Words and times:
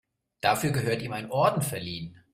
Dafür 0.41 0.71
gehört 0.71 1.03
ihm 1.03 1.13
ein 1.13 1.29
Orden 1.29 1.61
verliehen. 1.61 2.23